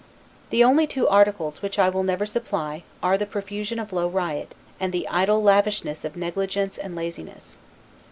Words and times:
The 0.49 0.63
only 0.63 0.87
two 0.87 1.07
articles 1.07 1.61
which 1.61 1.77
I 1.77 1.87
will 1.89 2.01
never 2.01 2.25
supply, 2.25 2.81
are 3.03 3.19
the 3.19 3.27
profusion 3.27 3.77
of 3.77 3.93
low 3.93 4.07
riot, 4.07 4.55
and 4.79 4.91
the 4.91 5.07
idle 5.07 5.43
lavishness 5.43 6.03
of 6.03 6.15
negligence 6.17 6.79
and 6.79 6.95
laziness. 6.95 7.59